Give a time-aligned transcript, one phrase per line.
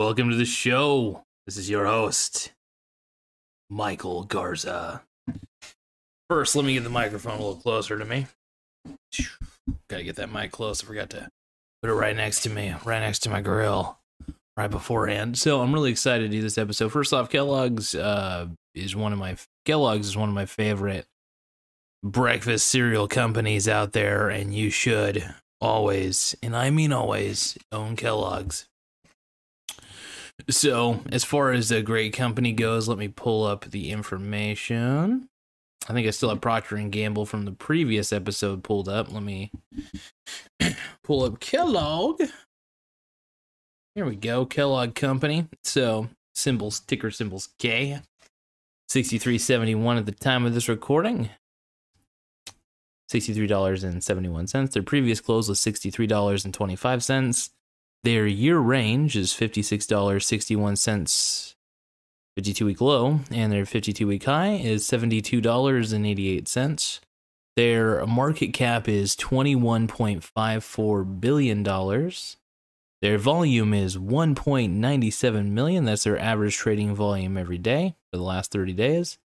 [0.00, 1.24] Welcome to the show.
[1.44, 2.52] This is your host,
[3.68, 5.02] Michael Garza.
[6.30, 8.26] First, let me get the microphone a little closer to me.
[9.90, 10.82] Gotta get that mic close.
[10.82, 11.28] I forgot to
[11.82, 13.98] put it right next to me, right next to my grill,
[14.56, 15.36] right beforehand.
[15.36, 16.90] So I'm really excited to do this episode.
[16.90, 21.04] First off, Kellogg's uh, is one of my Kellogg's is one of my favorite
[22.02, 28.66] breakfast cereal companies out there, and you should always, and I mean always, own Kellogg's.
[30.50, 35.28] So, as far as a great company goes, let me pull up the information.
[35.88, 39.12] I think I still have Procter and Gamble from the previous episode pulled up.
[39.12, 39.52] Let me
[41.04, 42.20] pull up Kellogg.
[43.94, 45.46] Here we go, Kellogg Company.
[45.62, 48.00] So, symbols, ticker symbols K.
[48.88, 51.30] 6371 at the time of this recording.
[53.12, 54.72] $63.71.
[54.72, 57.50] Their previous close was $63.25.
[58.02, 61.54] Their year range is $56.61,
[62.34, 67.00] 52 week low, and their 52 week high is $72.88.
[67.56, 71.62] Their market cap is $21.54 billion.
[73.02, 75.84] Their volume is 1.97 million.
[75.84, 79.18] That's their average trading volume every day for the last 30 days.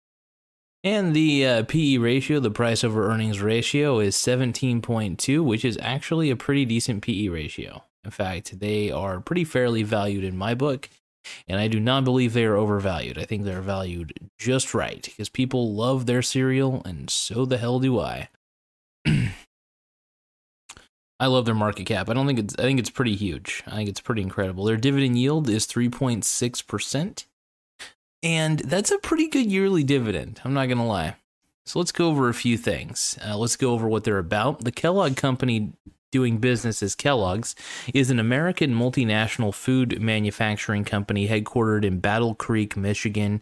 [0.84, 6.32] And the uh, PE ratio, the price over earnings ratio, is 17.2, which is actually
[6.32, 7.84] a pretty decent PE ratio.
[8.04, 10.90] In fact, they are pretty fairly valued in my book,
[11.48, 13.18] and I do not believe they are overvalued.
[13.18, 17.80] I think they're valued just right because people love their cereal, and so the hell
[17.80, 18.30] do I.
[21.20, 22.10] I love their market cap.
[22.10, 23.64] I don't think it's I think it's pretty huge.
[23.66, 24.66] I think it's pretty incredible.
[24.66, 27.26] Their dividend yield is 3.6%.
[28.22, 30.42] And that's a pretty good yearly dividend.
[30.44, 31.16] I'm not going to lie.
[31.66, 33.18] So let's go over a few things.
[33.26, 34.64] Uh, let's go over what they're about.
[34.64, 35.74] The Kellogg Company
[36.14, 37.56] doing business as Kellogg's,
[37.92, 43.42] is an American multinational food manufacturing company headquartered in Battle Creek, Michigan,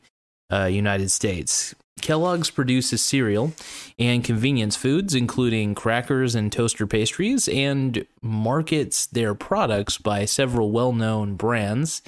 [0.50, 1.76] uh, United States.
[2.00, 3.52] Kellogg's produces cereal
[4.00, 10.94] and convenience foods, including crackers and toaster pastries, and markets their products by several well
[10.94, 12.02] known brands,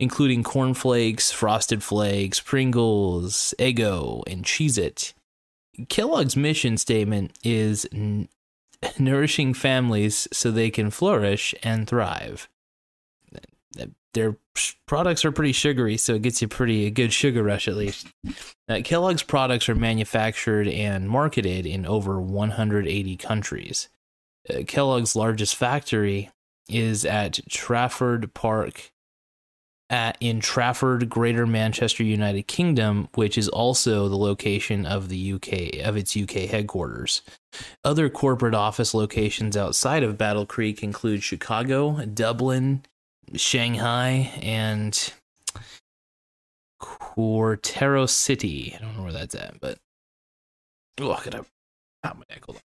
[0.00, 5.14] including Corn Flakes, Frosted Flakes, Pringles, Eggo, and Cheez It.
[5.88, 7.86] Kellogg's mission statement is
[8.98, 12.48] nourishing families so they can flourish and thrive.
[14.12, 14.38] Their
[14.86, 18.08] products are pretty sugary, so it gets you pretty a good sugar rush at least.
[18.68, 23.88] Uh, Kellogg's products are manufactured and marketed in over 180 countries.
[24.48, 26.30] Uh, Kellogg's largest factory
[26.68, 28.90] is at Trafford Park,
[29.90, 35.84] at, in Trafford, Greater Manchester, United Kingdom, which is also the location of the UK
[35.84, 37.22] of its UK headquarters.
[37.84, 42.84] Other corporate office locations outside of Battle Creek include Chicago, Dublin,
[43.34, 45.12] Shanghai, and
[46.80, 48.76] Quartero City.
[48.76, 49.78] I don't know where that's at, but
[51.00, 51.44] oh, I gotta
[52.02, 52.44] pop my neck.
[52.46, 52.62] Hold on.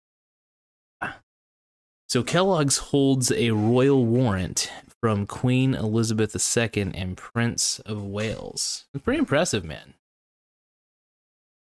[2.14, 4.70] So Kellogg's holds a royal warrant
[5.00, 8.84] from Queen Elizabeth II and Prince of Wales.
[8.94, 9.94] It's pretty impressive, man.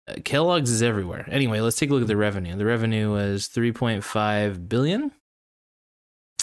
[0.09, 1.25] Uh, Kellogg's is everywhere.
[1.31, 2.57] Anyway, let's take a look at the revenue.
[2.57, 5.13] The revenue was 3.5 billion.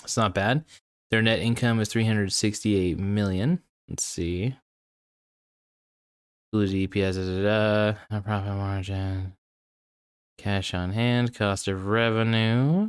[0.03, 0.65] It's not bad.
[1.11, 3.61] Their net income is 368 million.
[3.91, 4.57] Let's see.
[6.51, 9.35] Diluted EPS, da, da, da, profit margin,
[10.39, 12.89] cash on hand, cost of revenue.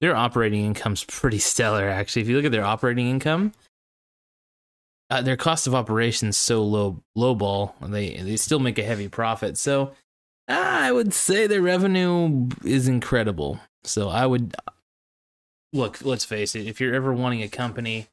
[0.00, 2.22] Their operating income's pretty stellar, actually.
[2.22, 3.52] If you look at their operating income,
[5.10, 9.08] uh, their cost of operations so low, low ball, they they still make a heavy
[9.08, 9.56] profit.
[9.58, 9.92] So
[10.46, 13.60] I would say their revenue is incredible.
[13.84, 14.54] So I would
[15.72, 16.04] look.
[16.04, 16.66] Let's face it.
[16.66, 18.08] If you're ever wanting a company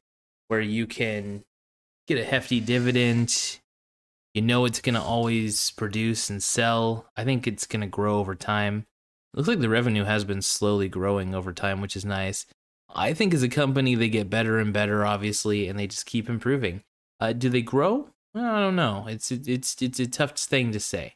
[0.48, 1.44] where you can
[2.08, 3.58] get a hefty dividend,
[4.34, 7.06] you know it's going to always produce and sell.
[7.16, 8.86] I think it's going to grow over time
[9.36, 12.46] looks like the revenue has been slowly growing over time, which is nice.
[12.94, 16.28] I think as a company, they get better and better, obviously, and they just keep
[16.28, 16.82] improving.
[17.20, 18.08] Uh, do they grow?
[18.34, 19.06] I don't know.
[19.08, 21.14] It's it's it's a tough thing to say,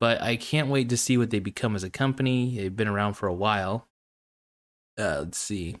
[0.00, 2.56] but I can't wait to see what they become as a company.
[2.56, 3.86] They've been around for a while.
[4.98, 5.76] Uh, let's see.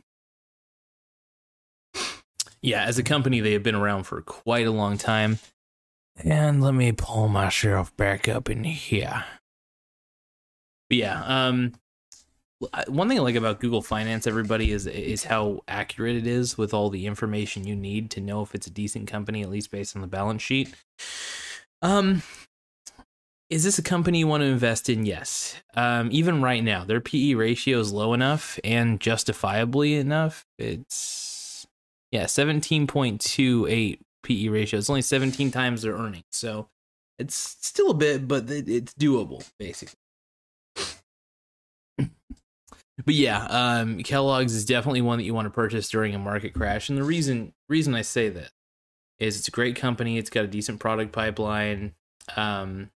[2.62, 5.38] yeah, as a company, they have been around for quite a long time.
[6.16, 9.24] And let me pull myself back up in here.
[10.88, 11.72] But yeah, um,
[12.88, 16.72] one thing I like about Google Finance, everybody, is is how accurate it is with
[16.72, 19.96] all the information you need to know if it's a decent company, at least based
[19.96, 20.74] on the balance sheet.
[21.82, 22.22] Um,
[23.50, 25.04] is this a company you want to invest in?
[25.04, 25.56] Yes.
[25.76, 30.46] Um, even right now, their PE ratio is low enough and justifiably enough.
[30.58, 31.66] It's
[32.10, 34.78] yeah, seventeen point two eight PE ratio.
[34.78, 36.68] It's only seventeen times their earnings, so
[37.18, 39.98] it's still a bit, but it's doable, basically.
[43.04, 46.54] But yeah, um, Kellogg's is definitely one that you want to purchase during a market
[46.54, 46.88] crash.
[46.88, 48.50] And the reason reason I say that
[49.18, 50.18] is it's a great company.
[50.18, 51.94] It's got a decent product pipeline.
[52.36, 52.90] Um,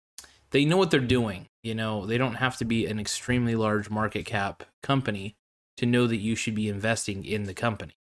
[0.50, 1.48] they know what they're doing.
[1.62, 5.36] You know, they don't have to be an extremely large market cap company
[5.76, 7.96] to know that you should be investing in the company.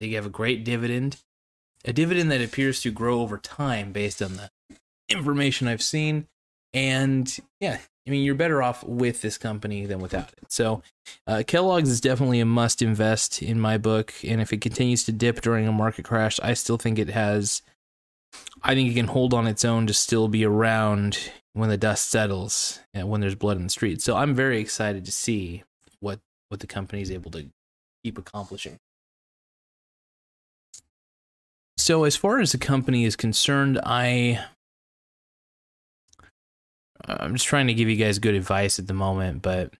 [0.00, 1.22] They have a great dividend,
[1.84, 4.50] a dividend that appears to grow over time based on the
[5.08, 6.26] information I've seen.
[6.74, 10.44] And yeah, I mean, you're better off with this company than without it.
[10.48, 10.82] So,
[11.26, 14.14] uh, Kellogg's is definitely a must invest in my book.
[14.22, 17.62] And if it continues to dip during a market crash, I still think it has.
[18.62, 22.10] I think it can hold on its own to still be around when the dust
[22.10, 24.02] settles and when there's blood in the street.
[24.02, 25.64] So I'm very excited to see
[26.00, 27.46] what what the company is able to
[28.04, 28.78] keep accomplishing.
[31.76, 34.44] So as far as the company is concerned, I
[37.06, 39.72] I'm just trying to give you guys good advice at the moment, but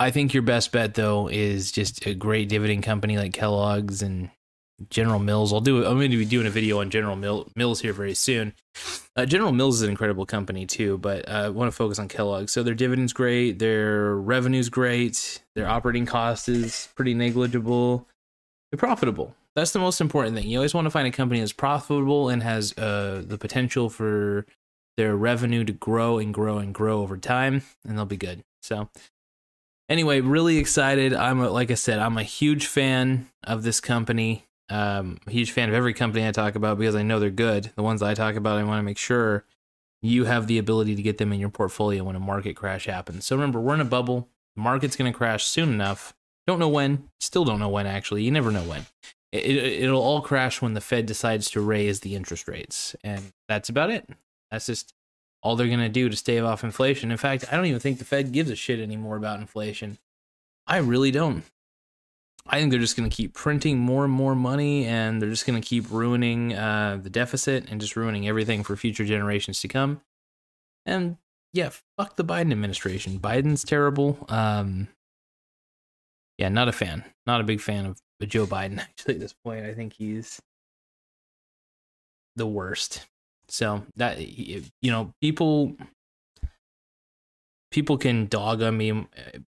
[0.00, 4.30] I think your best bet though is just a great dividend company like Kellogg's and
[4.90, 5.52] General Mills.
[5.52, 5.84] I'll do.
[5.84, 7.16] I'm going to be doing a video on General
[7.56, 8.52] Mills here very soon.
[9.16, 12.06] Uh, General Mills is an incredible company too, but uh, I want to focus on
[12.06, 12.52] Kellogg's.
[12.52, 18.06] So their dividends great, their revenue's great, their operating cost is pretty negligible.
[18.70, 19.34] They're profitable.
[19.56, 20.48] That's the most important thing.
[20.48, 24.46] You always want to find a company that's profitable and has uh, the potential for
[24.96, 28.44] their revenue to grow and grow and grow over time, and they'll be good.
[28.62, 28.88] So,
[29.88, 31.14] anyway, really excited.
[31.14, 34.44] I'm a, like I said, I'm a huge fan of this company.
[34.70, 37.70] Um, huge fan of every company I talk about because I know they're good.
[37.74, 39.44] The ones I talk about, I want to make sure
[40.02, 43.26] you have the ability to get them in your portfolio when a market crash happens.
[43.26, 44.28] So remember, we're in a bubble.
[44.56, 46.14] The market's going to crash soon enough.
[46.46, 47.08] Don't know when.
[47.20, 47.86] Still don't know when.
[47.86, 48.86] Actually, you never know when.
[49.32, 49.44] It,
[49.82, 53.90] it'll all crash when the Fed decides to raise the interest rates, and that's about
[53.90, 54.08] it.
[54.50, 54.94] That's just
[55.42, 57.10] all they're going to do to stave off inflation.
[57.10, 59.98] In fact, I don't even think the Fed gives a shit anymore about inflation.
[60.66, 61.44] I really don't.
[62.46, 65.46] I think they're just going to keep printing more and more money, and they're just
[65.46, 69.68] going to keep ruining uh, the deficit and just ruining everything for future generations to
[69.68, 70.00] come.
[70.86, 71.18] And
[71.52, 73.18] yeah, fuck the Biden administration.
[73.18, 74.24] Biden's terrible.
[74.30, 74.88] Um,
[76.38, 77.04] yeah, not a fan.
[77.26, 78.78] Not a big fan of Joe Biden.
[78.80, 80.40] Actually, at this point, I think he's
[82.36, 83.06] the worst.
[83.48, 85.76] So that you know, people
[87.70, 88.92] people can dog on me.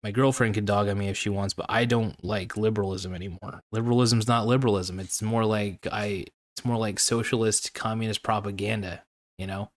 [0.02, 3.60] My girlfriend can dog on me if she wants, but I don't like liberalism anymore.
[3.72, 5.00] Liberalism's not liberalism.
[5.00, 6.26] It's more like I.
[6.56, 9.02] It's more like socialist communist propaganda.
[9.38, 9.70] You know,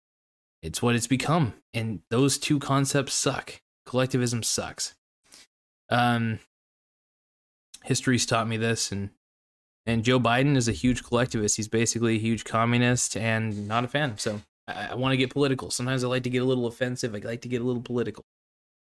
[0.61, 3.61] it's what it's become, and those two concepts suck.
[3.85, 4.95] Collectivism sucks.
[5.89, 6.39] Um,
[7.83, 9.09] history's taught me this, and
[9.85, 11.57] and Joe Biden is a huge collectivist.
[11.57, 14.17] He's basically a huge communist and not a fan.
[14.17, 15.71] So I, I want to get political.
[15.71, 17.13] Sometimes I like to get a little offensive.
[17.13, 18.23] I like to get a little political.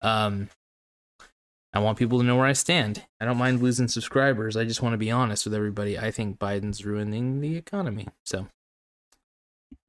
[0.01, 0.49] Um,
[1.71, 3.05] I want people to know where I stand.
[3.21, 4.57] I don't mind losing subscribers.
[4.57, 5.99] I just want to be honest with everybody.
[5.99, 8.07] I think Biden's ruining the economy.
[8.25, 8.47] So,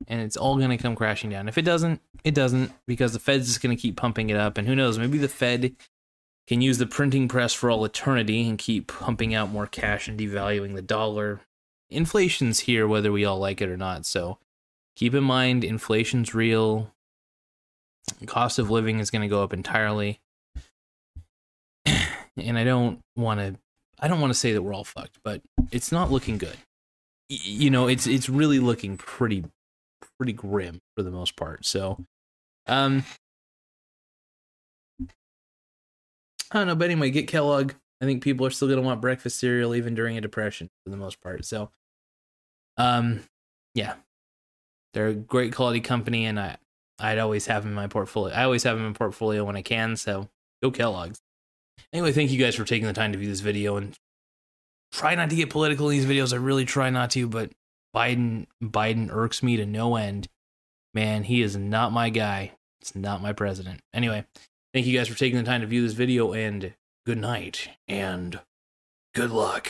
[0.07, 1.49] and it's all going to come crashing down.
[1.49, 4.59] If it doesn't, it doesn't because the Fed's just going to keep pumping it up.
[4.59, 4.99] And who knows?
[4.99, 5.75] Maybe the Fed
[6.51, 10.19] can use the printing press for all eternity and keep pumping out more cash and
[10.19, 11.39] devaluing the dollar.
[11.91, 14.05] Inflation's here, whether we all like it or not.
[14.05, 14.37] So,
[14.97, 16.93] keep in mind inflation's real.
[18.27, 20.19] Cost of living is going to go up entirely.
[21.87, 23.55] and I don't want to
[24.01, 26.57] I don't want to say that we're all fucked, but it's not looking good.
[27.31, 29.45] Y- you know, it's it's really looking pretty
[30.19, 31.65] pretty grim for the most part.
[31.65, 32.05] So,
[32.67, 33.05] um
[36.51, 37.73] I don't know, but anyway, get Kellogg.
[38.01, 40.91] I think people are still going to want breakfast cereal even during a depression for
[40.91, 41.45] the most part.
[41.45, 41.71] So,
[42.77, 43.23] um
[43.75, 43.95] yeah,
[44.95, 46.57] they're a great quality company, and I
[46.99, 48.35] I'd always have them in my portfolio.
[48.35, 49.97] I always have them in my portfolio when I can.
[49.97, 50.29] So
[50.63, 51.21] go Kellogg's.
[51.93, 53.97] Anyway, thank you guys for taking the time to view this video and
[54.93, 56.33] try not to get political in these videos.
[56.33, 57.53] I really try not to, but
[57.95, 60.29] Biden Biden irks me to no end.
[60.93, 62.53] Man, he is not my guy.
[62.81, 63.81] It's not my president.
[63.95, 64.25] Anyway,
[64.73, 66.75] thank you guys for taking the time to view this video and
[67.05, 68.41] good night and
[69.15, 69.69] good luck.